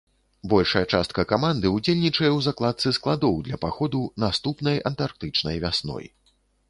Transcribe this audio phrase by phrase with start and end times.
[0.53, 6.05] Большая частка каманды ўдзельнічае ў закладцы складоў для паходу наступнай антарктычнай вясной.